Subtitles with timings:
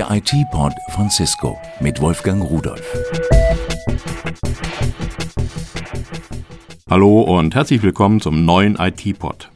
[0.00, 2.82] Der IT-Pod von Cisco mit Wolfgang Rudolf.
[6.88, 9.50] Hallo und herzlich willkommen zum neuen IT-Pod.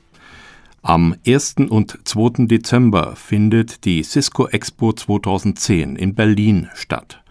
[0.83, 1.55] Am 1.
[1.71, 2.45] und 2.
[2.45, 7.23] Dezember findet die Cisco Expo 2010 in Berlin statt.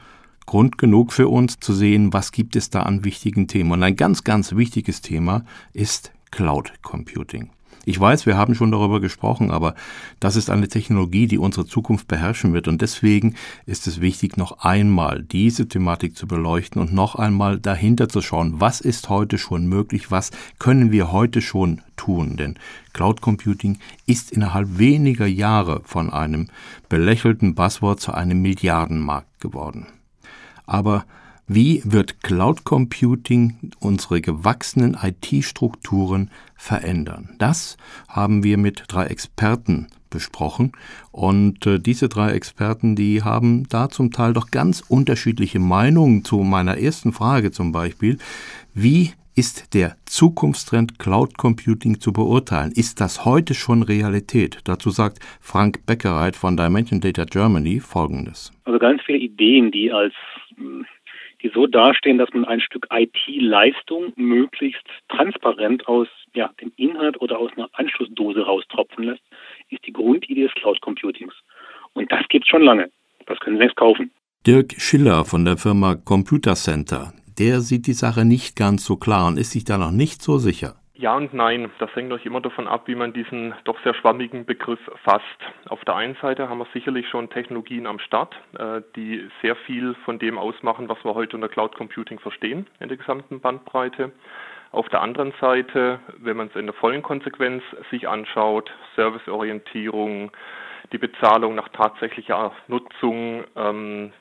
[0.48, 3.74] Grund genug für uns zu sehen, was gibt es da an wichtigen Themen.
[3.74, 7.52] Und ein ganz, ganz wichtiges Thema ist Cloud Computing.
[7.86, 9.76] Ich weiß, wir haben schon darüber gesprochen, aber
[10.22, 12.70] das ist eine Technologie, die unsere Zukunft beherrschen wird.
[12.70, 18.08] Und deswegen ist es wichtig, noch einmal diese Thematik zu beleuchten und noch einmal dahinter
[18.08, 22.38] zu schauen, was ist heute schon möglich, was können wir heute schon tun.
[22.38, 22.58] Denn
[22.94, 26.48] Cloud Computing ist innerhalb weniger Jahre von einem
[26.88, 29.88] belächelten Buzzword zu einem Milliardenmarkt geworden.
[30.66, 31.06] Aber
[31.48, 37.36] wie wird Cloud Computing unsere gewachsenen IT-Strukturen verändern?
[37.38, 40.72] Das haben wir mit drei Experten besprochen.
[41.12, 46.38] Und äh, diese drei Experten, die haben da zum Teil doch ganz unterschiedliche Meinungen zu
[46.38, 48.20] meiner ersten Frage zum Beispiel.
[48.74, 52.72] Wie ist der Zukunftstrend Cloud Computing zu beurteilen?
[52.72, 54.60] Ist das heute schon Realität?
[54.64, 58.54] Dazu sagt Frank Beckereit von Dimension Data Germany Folgendes.
[58.64, 60.14] Also ganz viele Ideen, die als
[61.44, 67.38] die so dastehen, dass man ein Stück IT-Leistung möglichst transparent aus ja, dem Inhalt oder
[67.38, 69.22] aus einer Anschlussdose raustropfen lässt,
[69.70, 71.34] ist die Grundidee des Cloud Computings.
[71.94, 72.90] Und das gibt es schon lange.
[73.26, 74.12] Das können Sie längst kaufen.
[74.48, 79.28] Dirk Schiller von der Firma Computer Center, der sieht die Sache nicht ganz so klar
[79.28, 80.83] und ist sich da noch nicht so sicher.
[80.96, 81.72] Ja und nein.
[81.80, 85.26] Das hängt euch immer davon ab, wie man diesen doch sehr schwammigen Begriff fasst.
[85.68, 89.96] Auf der einen Seite haben wir sicherlich schon Technologien am Start, äh, die sehr viel
[90.06, 94.12] von dem ausmachen, was wir heute unter Cloud Computing verstehen in der gesamten Bandbreite.
[94.72, 100.32] Auf der anderen Seite, wenn man es in der vollen Konsequenz sich anschaut, Serviceorientierung,
[100.92, 104.14] die Bezahlung nach tatsächlicher Nutzung, ähm,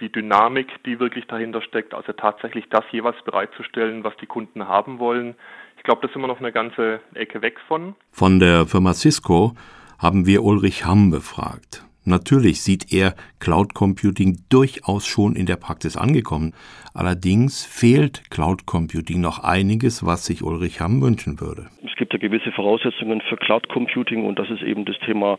[0.00, 4.98] die Dynamik, die wirklich dahinter steckt, also tatsächlich das jeweils bereitzustellen, was die Kunden haben
[4.98, 5.34] wollen,
[5.80, 7.94] ich glaube, da sind wir noch eine ganze Ecke weg von.
[8.10, 9.54] Von der Firma Cisco
[9.98, 11.86] haben wir Ulrich Hamm befragt.
[12.04, 16.52] Natürlich sieht er Cloud Computing durchaus schon in der Praxis angekommen.
[16.92, 21.68] Allerdings fehlt Cloud Computing noch einiges, was sich Ulrich Hamm wünschen würde.
[21.82, 25.38] Es gibt ja gewisse Voraussetzungen für Cloud Computing und das ist eben das Thema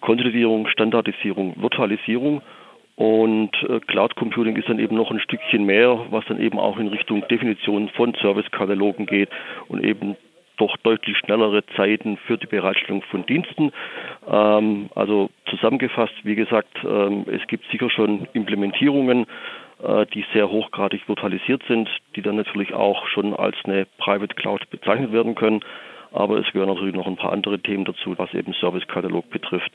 [0.00, 2.40] Konsolidierung, Standardisierung, Virtualisierung.
[2.96, 6.78] Und äh, Cloud Computing ist dann eben noch ein Stückchen mehr, was dann eben auch
[6.78, 9.30] in Richtung Definition von Servicekatalogen geht
[9.68, 10.16] und eben
[10.56, 13.72] doch deutlich schnellere Zeiten für die Bereitstellung von Diensten.
[14.28, 19.26] Ähm, also zusammengefasst, wie gesagt, ähm, es gibt sicher schon Implementierungen,
[19.82, 24.70] äh, die sehr hochgradig virtualisiert sind, die dann natürlich auch schon als eine Private Cloud
[24.70, 25.60] bezeichnet werden können.
[26.12, 29.72] Aber es gehören natürlich noch ein paar andere Themen dazu, was eben Servicekatalog betrifft.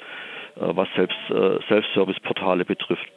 [0.56, 3.08] Äh, was selbst äh, Self-Service-Portale betrifft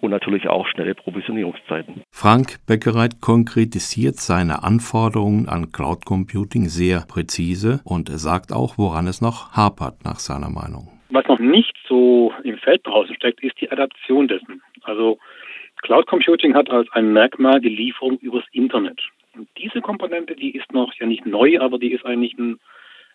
[0.00, 2.02] und natürlich auch schnelle Provisionierungszeiten.
[2.10, 9.06] Frank Beckereit konkretisiert seine Anforderungen an Cloud Computing sehr präzise und er sagt auch, woran
[9.06, 10.88] es noch hapert nach seiner Meinung.
[11.10, 14.62] Was noch nicht so im Feld draußen steckt, ist die Adaption dessen.
[14.82, 15.18] Also
[15.82, 19.00] Cloud Computing hat als ein Merkmal die Lieferung übers Internet.
[19.34, 22.58] Und diese Komponente, die ist noch ja nicht neu, aber die ist eigentlich ein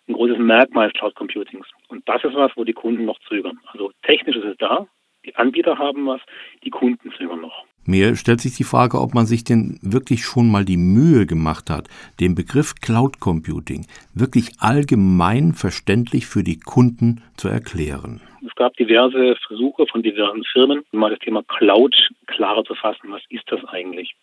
[0.08, 1.66] ein großes Merkmal des Cloud Computings.
[1.88, 3.58] Und das ist was, wo die Kunden noch zögern.
[3.72, 4.86] Also technisch ist es da,
[5.24, 6.20] die Anbieter haben was,
[6.64, 7.64] die Kunden zögern noch.
[7.86, 11.70] Mir stellt sich die Frage, ob man sich denn wirklich schon mal die Mühe gemacht
[11.70, 11.88] hat,
[12.20, 18.20] den Begriff Cloud Computing wirklich allgemein verständlich für die Kunden zu erklären.
[18.46, 21.94] Es gab diverse Versuche von diversen Firmen, mal das Thema Cloud
[22.26, 23.10] klarer zu fassen.
[23.10, 24.14] Was ist das eigentlich?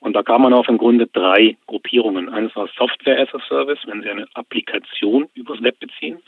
[0.00, 2.28] Und da kam man auf im Grunde drei Gruppierungen.
[2.30, 6.18] Eines war Software as a Service, wenn Sie eine Applikation übers Web beziehen.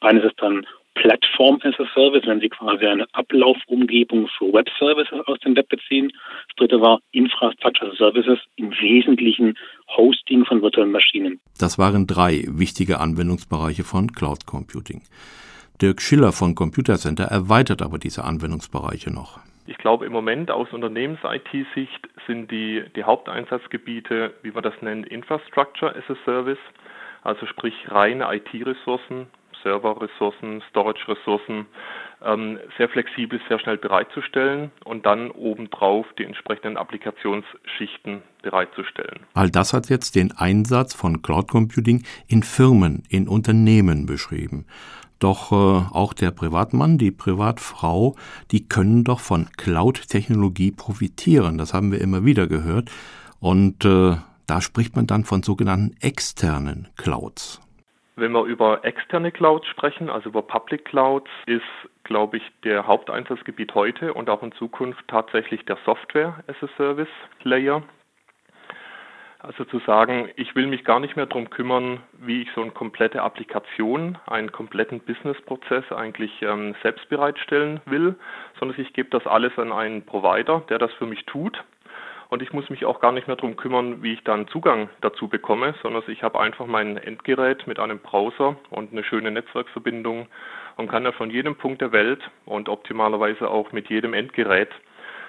[0.00, 5.20] Eines ist dann Plattform as a Service, wenn Sie quasi eine Ablaufumgebung für Web Services
[5.26, 6.10] aus dem Web beziehen.
[6.48, 9.56] Das dritte war Infrastructure Services, im Wesentlichen
[9.96, 11.38] Hosting von virtuellen Maschinen.
[11.58, 15.02] Das waren drei wichtige Anwendungsbereiche von Cloud Computing.
[15.80, 19.38] Dirk Schiller von Computer Center erweitert aber diese Anwendungsbereiche noch.
[19.68, 25.94] Ich glaube, im Moment aus Unternehmens-IT-Sicht sind die, die Haupteinsatzgebiete, wie wir das nennen, Infrastructure
[25.94, 26.58] as a Service,
[27.22, 29.26] also sprich reine IT-Ressourcen,
[29.62, 31.66] Server-Ressourcen, Storage-Ressourcen,
[32.24, 39.20] ähm, sehr flexibel, sehr schnell bereitzustellen und dann obendrauf die entsprechenden Applikationsschichten bereitzustellen.
[39.34, 44.64] All das hat jetzt den Einsatz von Cloud Computing in Firmen, in Unternehmen beschrieben.
[45.18, 48.14] Doch äh, auch der Privatmann, die Privatfrau,
[48.50, 51.58] die können doch von Cloud-Technologie profitieren.
[51.58, 52.90] Das haben wir immer wieder gehört.
[53.40, 54.16] Und äh,
[54.46, 57.60] da spricht man dann von sogenannten externen Clouds.
[58.16, 61.62] Wenn wir über externe Clouds sprechen, also über Public Clouds, ist,
[62.02, 67.08] glaube ich, der Haupteinsatzgebiet heute und auch in Zukunft tatsächlich der Software as a Service
[67.44, 67.82] Layer.
[69.40, 72.72] Also zu sagen, ich will mich gar nicht mehr darum kümmern, wie ich so eine
[72.72, 78.16] komplette Applikation, einen kompletten Businessprozess eigentlich ähm, selbst bereitstellen will,
[78.58, 81.62] sondern ich gebe das alles an einen Provider, der das für mich tut.
[82.30, 85.28] Und ich muss mich auch gar nicht mehr darum kümmern, wie ich dann Zugang dazu
[85.28, 90.26] bekomme, sondern ich habe einfach mein Endgerät mit einem Browser und eine schöne Netzwerkverbindung
[90.76, 94.70] und kann ja von jedem Punkt der Welt und optimalerweise auch mit jedem Endgerät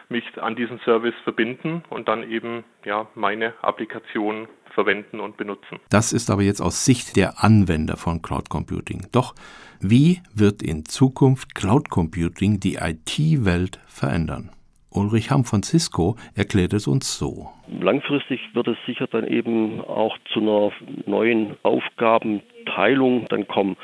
[0.09, 5.79] mich an diesen Service verbinden und dann eben ja meine Applikation verwenden und benutzen.
[5.89, 9.07] Das ist aber jetzt aus Sicht der Anwender von Cloud Computing.
[9.11, 9.35] Doch
[9.79, 14.51] wie wird in Zukunft Cloud Computing die IT-Welt verändern?
[14.91, 17.49] Ulrich Hamm von Cisco erklärt es uns so.
[17.67, 20.71] Langfristig wird es sicher dann eben auch zu einer
[21.05, 23.77] neuen Aufgabenteilung dann kommen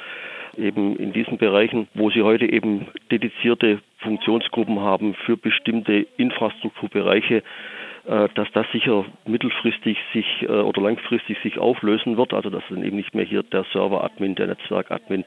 [0.57, 7.43] eben in diesen Bereichen, wo sie heute eben dedizierte Funktionsgruppen haben für bestimmte Infrastrukturbereiche,
[8.07, 12.33] äh, dass das sicher mittelfristig sich äh, oder langfristig sich auflösen wird.
[12.33, 15.25] Also dass dann eben nicht mehr hier der Server-Admin, der Netzwerk-Admin,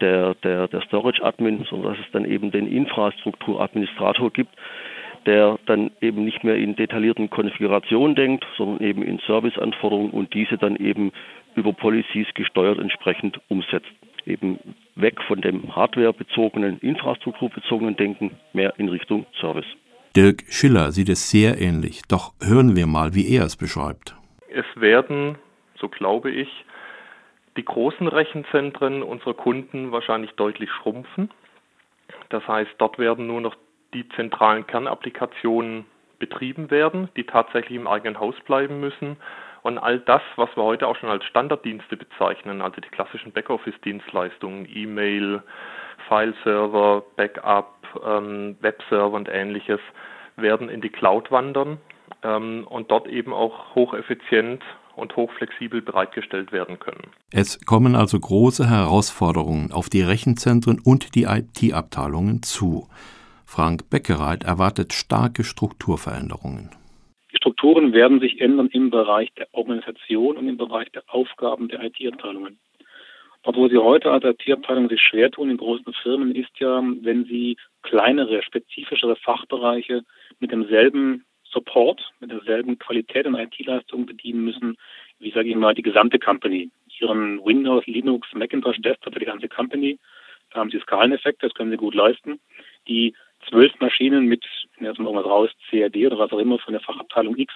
[0.00, 4.50] der, der, der Storage-Admin, sondern dass es dann eben den Infrastrukturadministrator gibt,
[5.26, 10.56] der dann eben nicht mehr in detaillierten Konfigurationen denkt, sondern eben in Serviceanforderungen und diese
[10.56, 11.12] dann eben
[11.54, 13.90] über Policies gesteuert entsprechend umsetzt
[14.26, 14.58] eben
[14.94, 19.66] weg von dem hardwarebezogenen, infrastrukturbezogenen Denken, mehr in Richtung Service.
[20.16, 24.16] Dirk Schiller sieht es sehr ähnlich, doch hören wir mal, wie er es beschreibt.
[24.52, 25.36] Es werden,
[25.78, 26.48] so glaube ich,
[27.56, 31.30] die großen Rechenzentren unserer Kunden wahrscheinlich deutlich schrumpfen.
[32.28, 33.56] Das heißt, dort werden nur noch
[33.94, 35.84] die zentralen Kernapplikationen
[36.18, 39.16] betrieben werden, die tatsächlich im eigenen Haus bleiben müssen
[39.62, 44.66] und all das, was wir heute auch schon als Standarddienste bezeichnen, also die klassischen Backoffice-Dienstleistungen,
[44.72, 45.42] E-Mail,
[46.08, 47.74] File-Server, Backup,
[48.04, 49.80] ähm, Webserver und ähnliches,
[50.36, 51.78] werden in die Cloud wandern
[52.22, 54.62] ähm, und dort eben auch hocheffizient
[54.96, 57.10] und hochflexibel bereitgestellt werden können.
[57.30, 62.88] Es kommen also große Herausforderungen auf die Rechenzentren und die IT-Abteilungen zu.
[63.44, 66.70] Frank Beckereit erwartet starke Strukturveränderungen.
[67.40, 72.58] Strukturen werden sich ändern im Bereich der Organisation und im Bereich der Aufgaben der IT-Abteilungen.
[73.42, 77.24] Dort, wo Sie heute als IT-Abteilung sich schwer tun in großen Firmen, ist ja, wenn
[77.24, 80.02] Sie kleinere, spezifischere Fachbereiche
[80.38, 84.76] mit demselben Support, mit derselben Qualität und IT-Leistung bedienen müssen,
[85.18, 86.70] wie sage ich mal, die gesamte Company.
[87.00, 89.98] Ihren Windows, Linux, Macintosh Desktop für die ganze Company.
[90.50, 92.38] Da haben Sie Skaleneffekte, das können Sie gut leisten.
[92.88, 93.14] Die
[93.48, 94.44] zwölf Maschinen mit,
[94.80, 97.52] jetzt mal irgendwas raus, CAD oder was auch immer von der Fachabteilung X,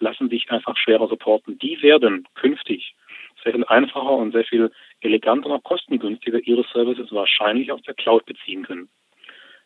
[0.00, 1.58] lassen sich einfach schwerer supporten.
[1.58, 2.94] Die werden künftig
[3.42, 4.70] sehr viel einfacher und sehr viel
[5.00, 8.88] eleganter und auch kostengünstiger ihre Services wahrscheinlich aus der Cloud beziehen können.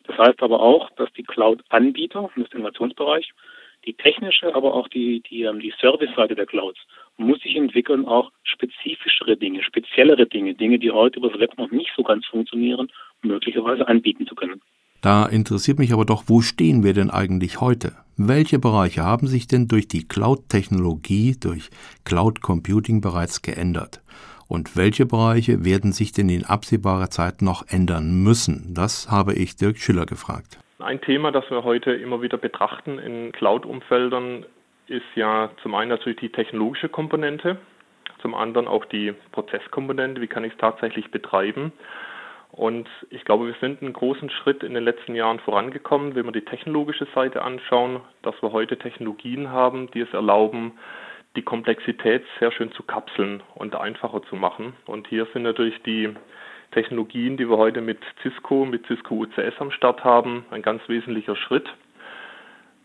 [0.04, 3.32] Das heißt aber auch, dass die Cloud-Anbieter im Innovationsbereich,
[3.84, 6.78] die technische, aber auch die, die, ähm, die Service-Seite der Clouds
[7.16, 11.70] muss sich entwickeln, auch spezifischere Dinge, speziellere Dinge, Dinge, die heute über das Web noch
[11.70, 12.90] nicht so ganz funktionieren,
[13.22, 14.60] möglicherweise anbieten zu können.
[15.02, 17.96] Da interessiert mich aber doch, wo stehen wir denn eigentlich heute?
[18.16, 21.70] Welche Bereiche haben sich denn durch die Cloud-Technologie, durch
[22.04, 24.00] Cloud Computing bereits geändert?
[24.46, 28.74] Und welche Bereiche werden sich denn in absehbarer Zeit noch ändern müssen?
[28.74, 30.60] Das habe ich Dirk Schiller gefragt.
[30.78, 34.46] Ein Thema, das wir heute immer wieder betrachten in Cloud-Umfeldern,
[34.86, 37.58] ist ja zum einen natürlich die technologische Komponente,
[38.20, 41.72] zum anderen auch die Prozesskomponente, wie kann ich es tatsächlich betreiben
[42.52, 46.32] und ich glaube, wir sind einen großen Schritt in den letzten Jahren vorangekommen, wenn wir
[46.32, 50.72] die technologische Seite anschauen, dass wir heute Technologien haben, die es erlauben,
[51.34, 54.74] die Komplexität sehr schön zu kapseln und einfacher zu machen.
[54.84, 56.14] Und hier sind natürlich die
[56.72, 61.36] Technologien, die wir heute mit Cisco, mit Cisco UCS am Start haben, ein ganz wesentlicher
[61.36, 61.68] Schritt,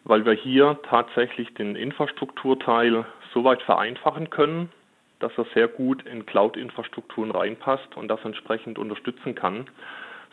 [0.06, 4.70] weil wir hier tatsächlich den Infrastrukturteil so weit vereinfachen können,
[5.20, 9.68] dass er sehr gut in Cloud-Infrastrukturen reinpasst und das entsprechend unterstützen kann,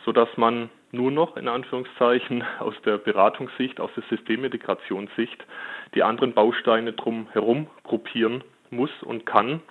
[0.03, 5.45] sodass man nur noch in Anführungszeichen aus der Beratungssicht, aus der Systemintegrationssicht
[5.93, 9.61] die anderen Bausteine drumherum gruppieren muss und kann,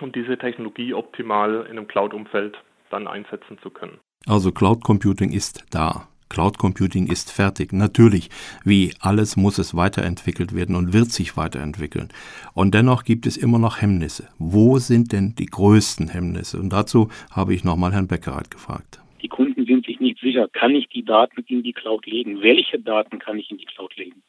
[0.00, 2.56] um diese Technologie optimal in einem Cloud-Umfeld
[2.90, 3.98] dann einsetzen zu können.
[4.26, 6.09] Also Cloud Computing ist da.
[6.30, 7.72] Cloud Computing ist fertig.
[7.72, 8.30] Natürlich,
[8.64, 12.08] wie alles muss es weiterentwickelt werden und wird sich weiterentwickeln.
[12.54, 14.28] Und dennoch gibt es immer noch Hemmnisse.
[14.38, 16.58] Wo sind denn die größten Hemmnisse?
[16.58, 19.00] Und dazu habe ich nochmal Herrn Beckereit gefragt.
[19.22, 22.40] Die Kunden sind sich nicht sicher, kann ich die Daten in die Cloud legen?
[22.40, 24.22] Welche Daten kann ich in die Cloud legen?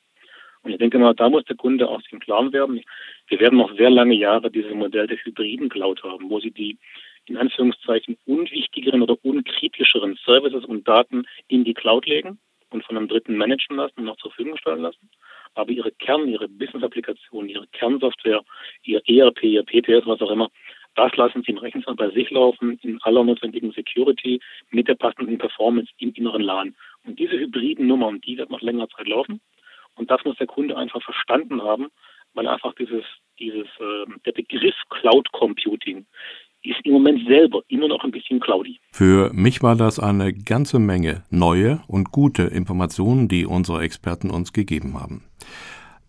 [0.63, 2.81] Und ich denke mal, da muss der Kunde auch im Klaren werden.
[3.27, 6.77] Wir werden noch sehr lange Jahre dieses Modell der hybriden Cloud haben, wo Sie die
[7.25, 13.07] in Anführungszeichen unwichtigeren oder unkritischeren Services und Daten in die Cloud legen und von einem
[13.07, 15.09] Dritten managen lassen und noch zur Verfügung stellen lassen.
[15.53, 18.41] Aber ihre Kern, ihre Business-Applikationen, ihre Kernsoftware,
[18.83, 20.49] ihr ERP, ihr PPS, was auch immer,
[20.95, 25.37] das lassen Sie im Rechenzentrum bei sich laufen, in aller notwendigen Security, mit der passenden
[25.37, 26.75] Performance im inneren LAN.
[27.05, 29.41] Und diese hybriden Nummern, die wird noch länger Zeit laufen.
[29.95, 31.87] Und das muss der Kunde einfach verstanden haben,
[32.33, 33.05] weil einfach dieses,
[33.39, 36.05] dieses, äh, der Begriff Cloud Computing
[36.63, 38.79] ist im Moment selber immer noch ein bisschen cloudy.
[38.91, 44.53] Für mich war das eine ganze Menge neue und gute Informationen, die unsere Experten uns
[44.53, 45.23] gegeben haben.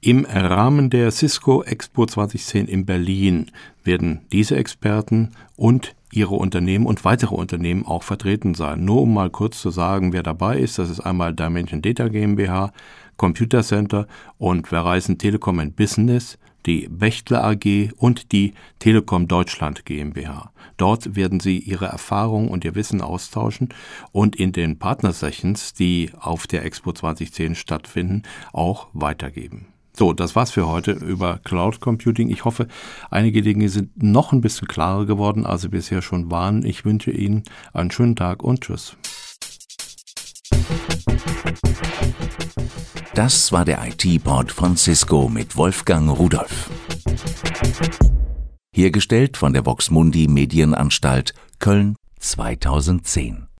[0.04, 3.52] Im Rahmen der Cisco Expo 2010 in Berlin
[3.84, 8.84] werden diese Experten und ihre Unternehmen und weitere Unternehmen auch vertreten sein.
[8.84, 12.72] Nur um mal kurz zu sagen, wer dabei ist, das ist einmal Dimension Data GmbH,
[13.16, 20.52] Computer Center und Verizon Telekom Business, die Wächtler AG und die Telekom Deutschland GmbH.
[20.76, 23.68] Dort werden sie ihre Erfahrungen und ihr Wissen austauschen
[24.12, 29.66] und in den Partner-Sessions, die auf der Expo 2010 stattfinden, auch weitergeben.
[29.94, 32.30] So, das war's für heute über Cloud Computing.
[32.30, 32.66] Ich hoffe,
[33.10, 36.64] einige Dinge sind noch ein bisschen klarer geworden, als sie bisher schon waren.
[36.64, 37.42] Ich wünsche Ihnen
[37.74, 38.96] einen schönen Tag und tschüss.
[43.14, 46.70] Das war der IT-Pod von Cisco mit Wolfgang Rudolf.
[48.74, 53.48] Hergestellt von der Voxmundi Medienanstalt Köln 2010.